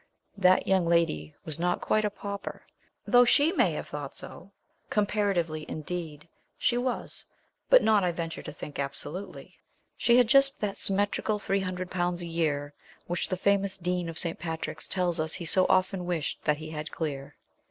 That 0.37 0.65
young 0.65 0.87
lady 0.87 1.35
was 1.45 1.59
not 1.59 1.79
quite 1.79 2.03
a 2.03 2.09
pauper, 2.09 2.63
though 3.05 3.23
she 3.23 3.51
may 3.51 3.73
have 3.73 3.87
thought 3.87 4.17
so. 4.17 4.49
Comparatively, 4.89 5.63
indeed, 5.69 6.27
she 6.57 6.75
was; 6.75 7.23
but 7.69 7.83
not, 7.83 8.03
I 8.03 8.11
venture 8.11 8.41
to 8.41 8.51
think, 8.51 8.79
absolutely. 8.79 9.59
She 9.95 10.17
had 10.17 10.27
just 10.27 10.59
that 10.59 10.77
symmetrical 10.77 11.37
three 11.37 11.59
hundred 11.59 11.91
pounds 11.91 12.23
a 12.23 12.27
year, 12.27 12.73
which 13.05 13.29
the 13.29 13.37
famous 13.37 13.77
Dean 13.77 14.09
of 14.09 14.17
St. 14.17 14.39
Patrick's 14.39 14.87
tells 14.87 15.19
us 15.19 15.35
he 15.35 15.45
so 15.45 15.67
'often 15.69 16.07
wished 16.07 16.45
that 16.45 16.57
he 16.57 16.71
had 16.71 16.89
clear.' 16.91 17.35